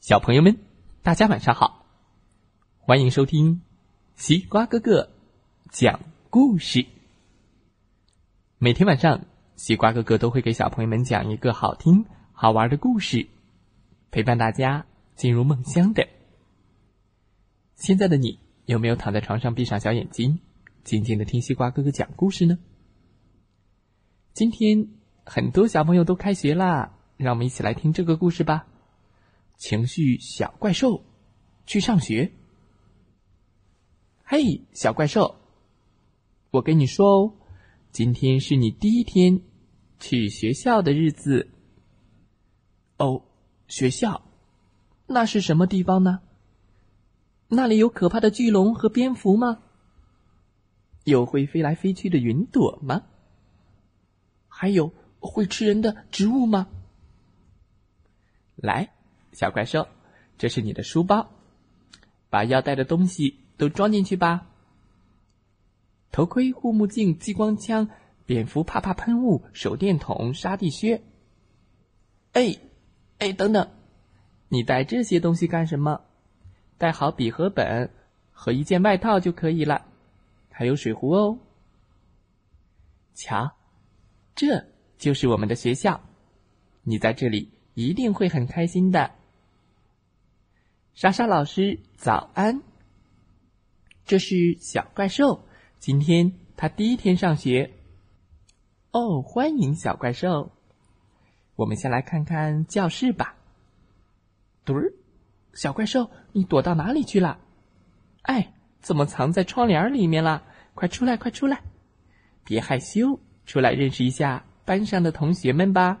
[0.00, 0.56] 小朋友们，
[1.02, 1.84] 大家晚上好！
[2.78, 3.60] 欢迎收听
[4.16, 5.10] 西瓜哥哥
[5.70, 6.86] 讲故事。
[8.56, 9.26] 每天晚上，
[9.56, 13.28] 西瓜哥哥都会给小朋友们讲一个好听、好玩的故事，
[14.10, 14.86] 陪伴大家
[15.16, 16.08] 进入梦乡的。
[17.74, 20.40] 现在的你有没有躺在床上，闭上小眼睛，
[20.82, 22.58] 静静的听西瓜哥哥讲故事呢？
[24.32, 24.88] 今天
[25.26, 28.66] 很多小朋友都开学啦，让我们一起来听这个故事吧。
[29.60, 31.04] 情绪小怪兽
[31.66, 32.32] 去上学。
[34.24, 35.36] 嘿，小怪兽，
[36.50, 37.34] 我跟你说哦，
[37.92, 39.42] 今天是你第一天
[39.98, 41.50] 去学校的日子。
[42.96, 43.22] 哦，
[43.68, 44.22] 学校，
[45.06, 46.20] 那是什么地方呢？
[47.48, 49.62] 那里有可怕的巨龙和蝙蝠吗？
[51.04, 53.02] 有会飞来飞去的云朵吗？
[54.48, 56.66] 还有会吃人的植物吗？
[58.56, 58.94] 来。
[59.32, 59.88] 小怪兽，
[60.38, 61.30] 这是你的书包，
[62.28, 64.46] 把要带的东西都装进去吧。
[66.12, 67.88] 头盔、护目镜、激光枪、
[68.26, 71.02] 蝙蝠啪啪喷雾、手电筒、沙地靴。
[72.32, 72.56] 哎，
[73.18, 73.70] 哎，等等，
[74.48, 76.02] 你带这些东西干什么？
[76.78, 77.90] 带好笔和本
[78.32, 79.86] 和一件外套就可以了，
[80.50, 81.38] 还有水壶哦。
[83.14, 83.52] 瞧，
[84.34, 84.64] 这
[84.96, 86.00] 就是我们的学校，
[86.82, 89.12] 你在这里一定会很开心的。
[90.94, 92.62] 莎莎老师，早安。
[94.04, 95.46] 这是小怪兽，
[95.78, 97.70] 今天他第一天上学。
[98.90, 100.50] 哦，欢迎小怪兽。
[101.54, 103.36] 我们先来看看教室吧。
[104.64, 104.92] 嘟儿，
[105.54, 107.38] 小怪兽，你躲到哪里去了？
[108.22, 110.42] 哎，怎么藏在窗帘里面了？
[110.74, 111.62] 快出来，快出来！
[112.44, 116.00] 别害羞，出来认识一下班上的同学们吧。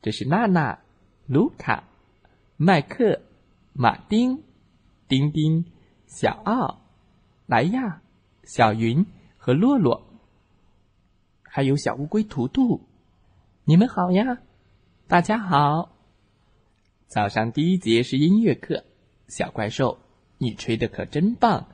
[0.00, 0.78] 这是娜娜、
[1.26, 1.84] 卢卡、
[2.56, 3.20] 麦克。
[3.80, 4.42] 马丁、
[5.06, 5.64] 丁丁、
[6.08, 6.80] 小奥、
[7.46, 8.02] 莱亚、
[8.42, 10.02] 小云和洛洛，
[11.44, 12.80] 还有小乌龟图图，
[13.62, 14.40] 你们好呀！
[15.06, 15.94] 大家好。
[17.06, 18.82] 早上第一节是音乐课，
[19.28, 19.96] 小怪兽，
[20.38, 21.68] 你吹的可真棒！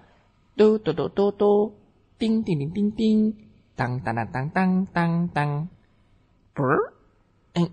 [0.56, 1.72] 嘟嘟嘟嘟嘟，
[2.18, 3.34] 叮叮叮叮叮，
[3.74, 5.68] 当当当当当当当，
[6.52, 6.92] 不儿，
[7.54, 7.70] 嗯，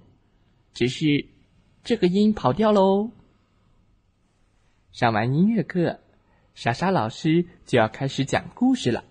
[0.72, 1.26] 只是
[1.84, 3.12] 这个音跑调喽。
[4.92, 6.02] 上完音乐课，
[6.54, 9.06] 莎莎老师就要开始讲故事了。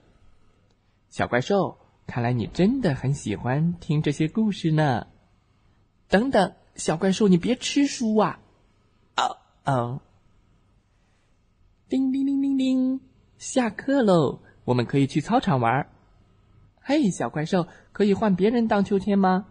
[1.09, 5.07] 小怪兽，看来你真的很喜欢听这些故事呢。
[6.07, 8.41] 等等，小怪兽，你别吃书啊！
[9.17, 10.01] 哦哦，
[11.89, 13.01] 叮叮叮叮叮，
[13.39, 15.89] 下课喽，我们可以去操场玩。
[16.83, 19.47] 嘿，小怪兽，可以换别人荡秋千吗？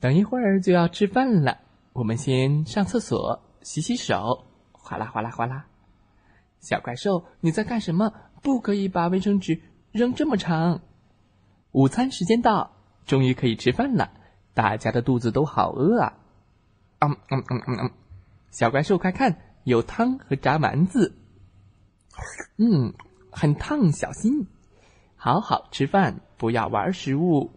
[0.00, 1.58] 等一会儿就要吃饭了，
[1.92, 4.46] 我们先上厕所洗洗手。
[4.90, 5.66] 哗啦哗啦哗啦！
[6.58, 8.12] 小怪兽，你在干什么？
[8.42, 9.60] 不可以把卫生纸
[9.92, 10.80] 扔这么长。
[11.70, 12.72] 午餐时间到，
[13.06, 14.10] 终于可以吃饭了，
[14.52, 16.18] 大家的肚子都好饿啊！
[16.98, 17.90] 嗯嗯嗯嗯嗯，
[18.50, 21.14] 小怪兽，快看，有汤和炸丸子。
[22.56, 22.92] 嗯，
[23.30, 24.48] 很烫，小心。
[25.14, 27.52] 好好吃饭，不要玩食物。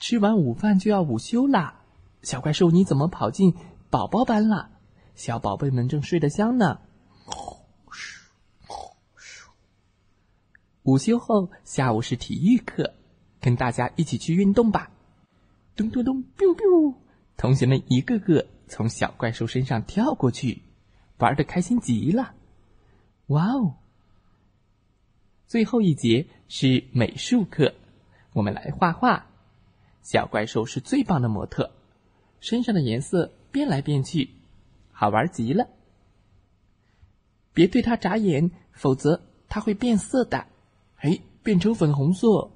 [0.00, 1.82] 吃完午饭就要午休啦。
[2.22, 3.54] 小怪兽，你怎么跑进
[3.88, 4.70] 宝宝班了？
[5.20, 6.80] 小宝贝们正睡得香呢。
[10.84, 12.94] 午休后，下午是体育课，
[13.38, 14.90] 跟大家一起去运动吧。
[15.76, 16.94] 咚咚咚，biu biu，
[17.36, 20.62] 同学们一个个从小怪兽身上跳过去，
[21.18, 22.34] 玩的开心极了。
[23.26, 23.74] 哇哦！
[25.46, 27.74] 最后一节是美术课，
[28.32, 29.26] 我们来画画。
[30.00, 31.72] 小怪兽是最棒的模特，
[32.40, 34.39] 身上的颜色变来变去。
[35.00, 35.66] 好玩极了！
[37.54, 40.46] 别对它眨眼，否则它会变色的。
[40.96, 42.50] 哎，变成粉红色。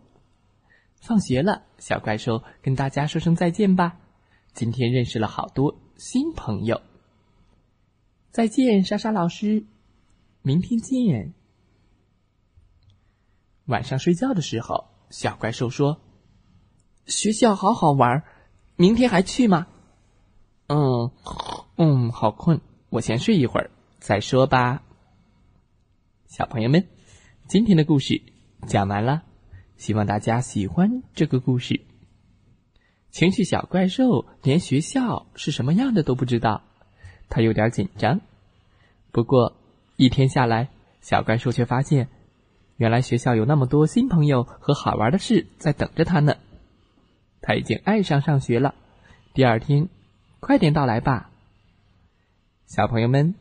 [1.00, 3.98] 放学了，小怪兽跟大家说声再见吧。
[4.52, 6.82] 今天认识了好多新朋友。
[8.30, 9.64] 再见，莎莎老师。
[10.42, 11.32] 明天见。
[13.64, 16.02] 晚上睡觉的时候，小怪兽说
[17.08, 18.22] ：“学校好好玩，
[18.76, 19.66] 明天还去吗？”
[20.68, 21.10] 嗯。
[21.76, 24.84] 嗯，好困，我先睡一会儿再说吧。
[26.28, 26.86] 小朋友们，
[27.48, 28.22] 今天的故事
[28.68, 29.24] 讲完了，
[29.76, 31.80] 希望大家喜欢这个故事。
[33.10, 36.62] 情绪小怪兽连学校是什么样的都不知道，
[37.28, 38.20] 他有点紧张。
[39.10, 39.56] 不过
[39.96, 40.68] 一天下来，
[41.00, 42.08] 小怪兽却发现，
[42.76, 46.36] 原来学校有那么多新朋友和好玩的事在等着他呢。
[47.40, 48.76] 他已经爱上上学了。
[49.32, 49.88] 第二天，
[50.38, 51.30] 快点到来吧。
[52.66, 53.34] 小朋友们，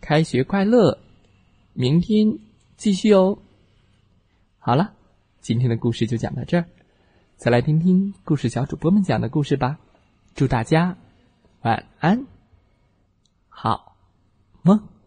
[0.00, 0.98] 开学快乐！
[1.72, 2.38] 明天
[2.76, 3.38] 继续哦。
[4.58, 4.92] 好了，
[5.40, 6.66] 今天的故事就讲到这儿，
[7.36, 9.78] 再来听听故事小主播们讲的故事吧。
[10.34, 10.96] 祝大家
[11.62, 12.26] 晚安，
[13.48, 13.96] 好
[14.62, 14.97] 梦。